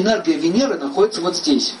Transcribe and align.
энергия 0.00 0.36
Венеры 0.36 0.78
находится 0.78 1.20
вот 1.20 1.36
здесь. 1.36 1.74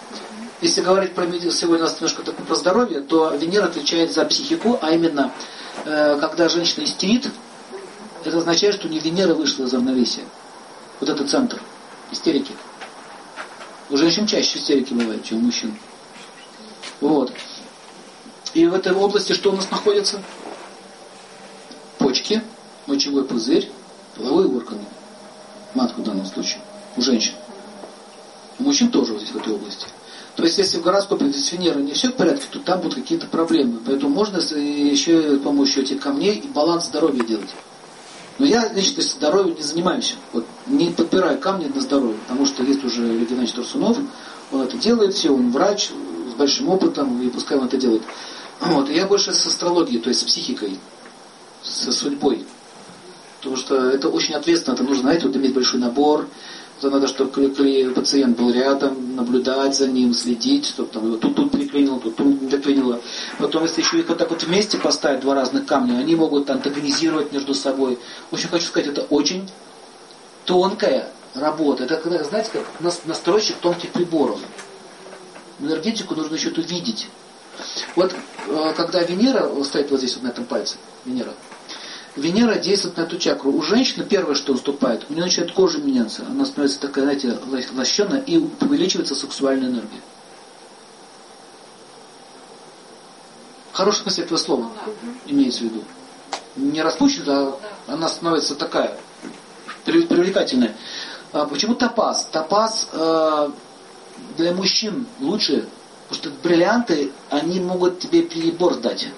Если 0.60 0.80
говорить 0.80 1.14
про 1.14 1.24
сегодня 1.50 1.84
у 1.84 1.88
нас 1.88 1.94
немножко 1.94 2.22
такое 2.22 2.44
про 2.44 2.54
здоровье, 2.56 3.00
то 3.00 3.30
Венера 3.30 3.66
отвечает 3.66 4.12
за 4.12 4.24
психику, 4.24 4.78
а 4.82 4.90
именно, 4.90 5.32
э, 5.84 6.18
когда 6.20 6.48
женщина 6.48 6.84
истерит, 6.84 7.30
это 8.24 8.38
означает, 8.38 8.74
что 8.74 8.88
не 8.88 8.98
Венера 8.98 9.34
вышла 9.34 9.64
из 9.64 9.72
равновесия. 9.72 10.24
Вот 10.98 11.08
это 11.08 11.24
центр 11.26 11.60
истерики. 12.10 12.52
У 13.90 13.96
женщин 13.96 14.26
чаще 14.26 14.58
истерики 14.58 14.92
бывает, 14.92 15.24
чем 15.24 15.38
у 15.38 15.40
мужчин. 15.42 15.78
Вот. 17.00 17.32
И 18.54 18.66
в 18.66 18.74
этой 18.74 18.92
области 18.92 19.32
что 19.32 19.50
у 19.50 19.56
нас 19.56 19.70
находится? 19.70 20.20
Почки, 21.98 22.42
мочевой 22.86 23.24
пузырь, 23.24 23.70
половые 24.16 24.48
органы. 24.48 24.84
Матку 25.74 26.00
в 26.00 26.04
данном 26.04 26.26
случае. 26.26 26.60
У 26.96 27.02
женщин. 27.02 27.34
У 28.58 28.64
мужчин 28.64 28.90
тоже 28.90 29.12
вот 29.12 29.22
здесь 29.22 29.32
в 29.32 29.36
этой 29.36 29.52
области. 29.52 29.86
То 30.36 30.44
есть, 30.44 30.58
если 30.58 30.78
в 30.78 30.82
гороскопе 30.82 31.32
с 31.32 31.52
Венерой 31.52 31.82
не 31.82 31.92
все 31.92 32.10
в 32.10 32.14
порядке, 32.14 32.46
то 32.50 32.60
там 32.60 32.80
будут 32.80 32.94
какие-то 32.94 33.26
проблемы. 33.26 33.80
Поэтому 33.84 34.14
можно 34.14 34.38
еще 34.38 35.36
с 35.36 35.40
помощью 35.40 35.82
этих 35.82 36.00
камней 36.00 36.44
баланс 36.54 36.86
здоровья 36.86 37.24
делать. 37.24 37.50
Но 38.38 38.46
я 38.46 38.72
лично 38.72 39.02
здоровьем 39.02 39.56
не 39.56 39.62
занимаюсь. 39.62 40.14
Вот, 40.32 40.46
не 40.66 40.90
подбираю 40.90 41.38
камни 41.40 41.66
на 41.66 41.80
здоровье, 41.80 42.16
потому 42.26 42.46
что 42.46 42.62
есть 42.62 42.84
уже 42.84 43.02
Леонид 43.02 43.28
Геннадьевич 43.28 43.52
Турсунов, 43.52 43.98
он 44.52 44.62
это 44.62 44.76
делает 44.78 45.14
все, 45.14 45.30
он 45.30 45.50
врач 45.50 45.90
с 46.30 46.34
большим 46.34 46.68
опытом, 46.68 47.20
и 47.20 47.30
пускай 47.30 47.58
он 47.58 47.66
это 47.66 47.76
делает. 47.76 48.02
Вот, 48.60 48.88
и 48.88 48.94
я 48.94 49.06
больше 49.06 49.32
с 49.32 49.44
астрологией, 49.46 50.00
то 50.00 50.08
есть 50.08 50.20
с 50.20 50.24
психикой, 50.24 50.78
со 51.62 51.90
судьбой. 51.90 52.46
Потому 53.48 53.64
что 53.64 53.88
это 53.88 54.10
очень 54.10 54.34
ответственно, 54.34 54.74
это 54.74 54.84
нужно, 54.84 55.04
знаете, 55.04 55.26
вот 55.26 55.34
иметь 55.34 55.54
большой 55.54 55.80
набор, 55.80 56.28
то 56.82 56.90
надо, 56.90 57.08
чтобы 57.08 57.48
пациент 57.94 58.36
был 58.36 58.52
рядом, 58.52 59.16
наблюдать 59.16 59.74
за 59.74 59.88
ним, 59.88 60.12
следить, 60.12 60.66
чтобы 60.66 60.90
там 60.90 61.06
его 61.06 61.16
тут 61.16 61.34
тут 61.34 61.50
приклинило, 61.50 61.98
тут 61.98 62.16
тут 62.16 62.50
приклинило. 62.50 63.00
Потом, 63.38 63.62
если 63.62 63.80
еще 63.80 64.00
их 64.00 64.08
вот 64.10 64.18
так 64.18 64.28
вот 64.28 64.42
вместе 64.42 64.76
поставить, 64.76 65.20
два 65.20 65.34
разных 65.34 65.64
камня, 65.64 65.98
они 65.98 66.14
могут 66.14 66.50
антагонизировать 66.50 67.32
между 67.32 67.54
собой. 67.54 67.98
Общем, 68.30 68.50
хочу 68.50 68.66
сказать, 68.66 68.88
это 68.88 69.00
очень 69.08 69.48
тонкая 70.44 71.10
работа. 71.34 71.84
Это, 71.84 71.96
когда, 71.96 72.22
знаете, 72.24 72.50
как 72.52 72.66
настройщик 73.06 73.56
тонких 73.56 73.92
приборов. 73.92 74.40
Энергетику 75.58 76.14
нужно 76.14 76.34
еще 76.34 76.50
тут 76.50 76.70
видеть. 76.70 77.08
Вот 77.96 78.12
э, 78.46 78.74
когда 78.76 79.02
Венера 79.04 79.50
стоит 79.64 79.90
вот 79.90 80.00
здесь 80.00 80.16
вот 80.16 80.24
на 80.24 80.28
этом 80.28 80.44
пальце, 80.44 80.76
Венера, 81.06 81.32
Венера 82.18 82.56
действует 82.56 82.96
на 82.96 83.02
эту 83.02 83.16
чакру. 83.16 83.52
У 83.52 83.62
женщины 83.62 84.04
первое, 84.04 84.34
что 84.34 84.52
наступает, 84.52 85.06
у 85.08 85.12
нее 85.12 85.24
начинает 85.24 85.52
кожа 85.52 85.78
меняться. 85.78 86.24
Она 86.28 86.44
становится 86.44 86.80
такая, 86.80 87.04
знаете, 87.04 87.38
лощенная 87.74 88.20
и 88.20 88.38
увеличивается 88.60 89.14
сексуальная 89.14 89.68
энергия. 89.68 90.00
В 93.72 93.76
хорошем 93.76 94.02
смысле 94.02 94.24
этого 94.24 94.38
слова 94.38 94.70
имеется 95.26 95.60
в 95.60 95.64
виду. 95.64 95.84
Не 96.56 96.82
распущена, 96.82 97.54
а 97.86 97.92
она 97.92 98.08
становится 98.08 98.56
такая, 98.56 98.98
привлекательная. 99.84 100.74
А 101.32 101.44
почему 101.44 101.76
топаз? 101.76 102.26
Топаз 102.32 102.88
э, 102.92 103.50
для 104.36 104.52
мужчин 104.52 105.06
лучше, 105.20 105.68
потому 106.08 106.20
что 106.20 106.42
бриллианты, 106.42 107.12
они 107.30 107.60
могут 107.60 108.00
тебе 108.00 108.22
перебор 108.22 108.78
дать 108.78 109.08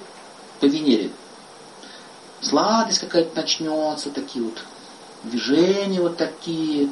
по 0.60 0.66
Венере 0.66 0.99
сладость 2.50 3.00
какая-то 3.00 3.34
начнется, 3.36 4.10
такие 4.10 4.44
вот 4.44 4.58
движения 5.22 6.00
вот 6.00 6.16
такие. 6.16 6.90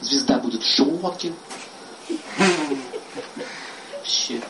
Звезда 0.00 0.38
будет 0.38 0.62
в 0.62 0.66
шоке. 0.66 1.32
Вообще. 3.98 4.40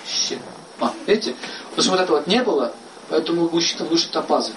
Вообще. 0.00 0.38
А, 0.80 0.92
видите? 1.06 1.36
Потому 1.74 1.96
вот 1.96 2.00
этого 2.00 2.16
вот 2.16 2.26
не 2.26 2.42
было, 2.42 2.72
поэтому 3.10 3.50
мужчина 3.50 3.86
лучше 3.86 4.08
топазы. 4.08 4.52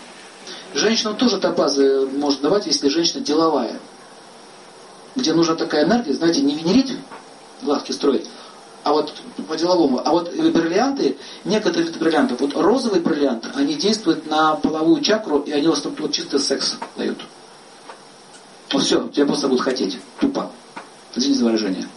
Женщинам 0.73 1.17
тоже 1.17 1.37
топазы 1.37 2.07
может 2.07 2.39
давать, 2.39 2.65
если 2.65 2.87
женщина 2.87 3.21
деловая. 3.21 3.77
Где 5.15 5.33
нужна 5.33 5.55
такая 5.55 5.83
энергия, 5.83 6.13
знаете, 6.13 6.41
не 6.41 6.55
венерить, 6.55 6.97
глазки 7.61 7.91
строить, 7.91 8.27
а 8.83 8.91
вот 8.91 9.13
по-деловому. 9.47 10.01
А 10.05 10.11
вот 10.11 10.33
бриллианты, 10.33 11.17
некоторые 11.45 11.87
виды 11.87 11.99
бриллиантов, 11.99 12.41
вот 12.41 12.53
розовые 12.55 13.01
бриллианты, 13.01 13.49
они 13.55 13.75
действуют 13.75 14.29
на 14.29 14.55
половую 14.55 15.01
чакру, 15.01 15.39
и 15.39 15.51
они 15.51 15.67
вас 15.67 15.83
вот 15.83 16.11
чисто 16.11 16.39
секс 16.39 16.77
дают. 16.97 17.19
Вот 18.71 18.83
все, 18.83 19.07
тебя 19.09 19.25
просто 19.25 19.47
будут 19.47 19.63
хотеть. 19.63 19.99
Тупо. 20.19 20.51
Извините 21.15 21.39
за 21.39 21.45
выражение. 21.45 21.87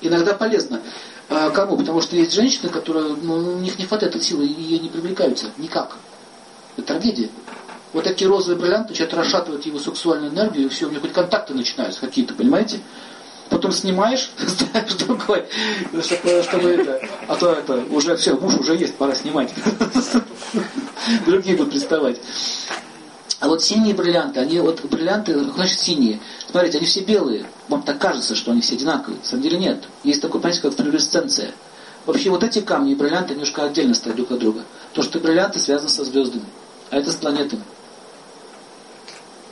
Иногда 0.00 0.34
полезно. 0.34 0.82
А 1.28 1.50
кому? 1.50 1.76
Потому 1.76 2.00
что 2.02 2.16
есть 2.16 2.32
женщины, 2.32 2.68
которые, 2.68 3.16
ну, 3.20 3.34
у 3.34 3.58
них 3.58 3.78
не 3.78 3.86
хватает 3.86 4.22
силы, 4.22 4.46
и 4.46 4.78
не 4.78 4.88
привлекаются. 4.88 5.50
Никак. 5.58 5.96
Это 6.76 6.88
трагедия. 6.88 7.30
Вот 7.92 8.04
такие 8.04 8.28
розовые 8.28 8.58
бриллианты 8.58 8.90
начинают 8.90 9.14
расшатывать 9.14 9.64
его 9.64 9.78
сексуальную 9.78 10.30
энергию, 10.30 10.66
и 10.66 10.68
все, 10.68 10.86
у 10.86 10.90
них 10.90 11.00
хоть 11.00 11.12
контакты 11.12 11.54
начинаются 11.54 12.00
какие-то, 12.00 12.34
понимаете? 12.34 12.80
Потом 13.56 13.72
снимаешь, 13.72 14.30
ставишь 14.46 14.94
другой, 14.94 15.44
чтобы, 16.02 16.42
чтобы 16.42 16.68
это, 16.70 17.00
а 17.26 17.36
то 17.36 17.52
это, 17.52 17.76
уже 17.90 18.16
все, 18.16 18.36
муж 18.36 18.54
уже 18.58 18.76
есть, 18.76 18.96
пора 18.96 19.14
снимать. 19.14 19.52
Другие 21.26 21.56
будут 21.56 21.72
приставать. 21.72 22.20
А 23.40 23.48
вот 23.48 23.62
синие 23.62 23.94
бриллианты, 23.94 24.40
они 24.40 24.60
вот 24.60 24.84
бриллианты, 24.84 25.38
значит 25.54 25.78
синие. 25.78 26.20
Смотрите, 26.50 26.78
они 26.78 26.86
все 26.86 27.00
белые. 27.00 27.46
Вам 27.68 27.82
так 27.82 27.98
кажется, 27.98 28.34
что 28.34 28.50
они 28.50 28.60
все 28.60 28.74
одинаковые. 28.74 29.18
На 29.18 29.24
самом 29.24 29.42
деле 29.42 29.58
нет. 29.58 29.84
Есть 30.04 30.22
такое 30.22 30.40
понятие, 30.40 30.62
как 30.62 30.74
флюоресценция. 30.74 31.52
Вообще 32.06 32.30
вот 32.30 32.42
эти 32.42 32.60
камни 32.60 32.92
и 32.92 32.94
бриллианты 32.94 33.34
немножко 33.34 33.64
отдельно 33.64 33.94
стоят 33.94 34.16
друг 34.16 34.32
от 34.32 34.38
друга. 34.38 34.64
То, 34.94 35.02
что 35.02 35.18
бриллианты 35.18 35.58
связаны 35.58 35.90
со 35.90 36.04
звездами, 36.04 36.44
а 36.90 36.96
это 36.96 37.10
с 37.10 37.16
планетами. 37.16 37.62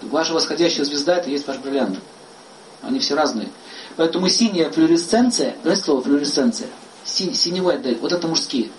Ваша 0.03 0.33
восходящая 0.33 0.85
звезда 0.85 1.17
это 1.17 1.31
есть 1.31 1.47
ваш 1.47 1.59
бриллиант. 1.59 1.99
Они 2.87 2.99
все 2.99 3.15
разные. 3.15 3.49
Поэтому 3.97 4.29
синяя 4.29 4.71
флюоресценция, 4.71 5.57
знаете 5.63 5.85
слово 5.85 6.03
флюоресценция? 6.03 6.69
Си, 7.05 7.33
синевой 7.35 7.77
отдает, 7.77 8.01
вот 8.01 8.13
это 8.13 8.27
мужские. 8.27 8.71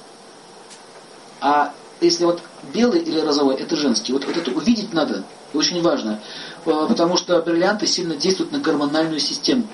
А 1.42 1.74
если 2.02 2.26
вот 2.26 2.42
белый 2.74 3.02
или 3.02 3.20
розовой, 3.20 3.56
это 3.56 3.76
женский. 3.76 4.14
Вот, 4.14 4.26
вот 4.26 4.36
это 4.36 4.52
увидеть 4.52 4.94
надо, 4.94 5.24
очень 5.54 5.82
важно. 5.82 6.20
Э, 6.66 6.86
потому 6.88 7.18
что 7.18 7.42
бриллианты 7.42 7.88
сильно 7.88 8.16
действуют 8.16 8.52
на 8.52 8.60
гормональную 8.60 9.20
систему, 9.20 9.68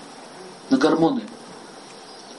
на 0.70 0.78
гормоны. 0.78 1.24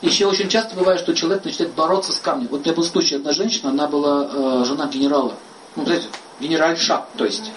Еще 0.01 0.27
очень 0.27 0.49
часто 0.49 0.75
бывает, 0.75 1.01
что 1.01 1.15
человек 1.15 1.45
начинает 1.45 1.75
бороться 1.75 2.13
с 2.13 2.19
камнем. 2.19 2.49
Вот 2.51 2.61
у 2.61 2.65
меня 2.65 2.75
был 2.75 2.83
случай, 2.83 3.17
одна 3.17 3.33
женщина, 3.33 3.71
она 3.71 3.87
была 3.87 4.29
э, 4.33 4.65
жена 4.67 4.87
генерала. 4.87 5.35
Ну, 5.77 5.85
знаете, 5.85 6.07
генеральша, 6.41 7.07
то 7.17 7.25
есть. 7.25 7.53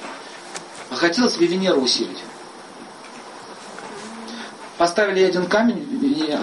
Хотела 0.91 1.29
себе 1.29 1.47
Венеру 1.47 1.81
усилить. 1.81 2.19
Поставили 4.77 5.23
один 5.23 5.45
камень 5.45 5.85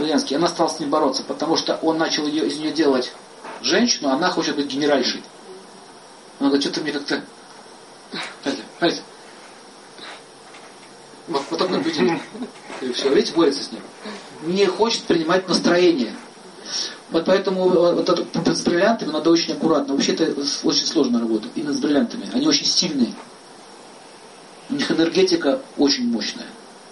Ленский, 0.01 0.37
она 0.37 0.49
стала 0.49 0.69
с 0.69 0.81
ним 0.81 0.89
бороться, 0.89 1.23
потому 1.23 1.57
что 1.57 1.77
он 1.83 1.99
начал 1.99 2.27
ее, 2.27 2.47
из 2.47 2.59
нее 2.59 2.73
делать 2.73 3.13
женщину, 3.61 4.09
она 4.09 4.31
хочет 4.31 4.57
быть 4.57 4.67
генеральшей. 4.67 5.23
Она 6.39 6.49
говорит, 6.49 6.65
что-то 6.65 6.81
мне 6.81 6.93
как-то... 6.93 7.23
Знаете, 8.79 9.03
вот, 11.29 11.43
вот 11.51 11.59
такой 11.59 11.79
будет. 11.79 12.21
И 12.81 12.93
все, 12.93 13.15
видите, 13.15 13.35
борется 13.35 13.63
с 13.63 13.71
ним. 13.71 13.81
Не 14.43 14.67
хочет 14.67 15.05
принимать 15.05 15.49
настроение. 15.49 16.15
Вот 17.11 17.27
поэтому 17.27 17.69
вот 17.69 18.09
это, 18.09 18.55
с 18.55 18.63
бриллиантами 18.63 19.11
надо 19.11 19.31
очень 19.31 19.53
аккуратно. 19.53 19.95
Вообще 19.95 20.15
это 20.15 20.35
очень 20.65 20.87
сложная 20.87 21.21
работа. 21.21 21.49
Именно 21.55 21.75
с 21.75 21.79
бриллиантами. 21.79 22.29
Они 22.33 22.47
очень 22.49 22.65
сильные. 22.65 23.15
У 24.71 24.75
них 24.75 24.91
энергетика 24.91 25.61
очень 25.77 26.11
мощная. 26.11 26.47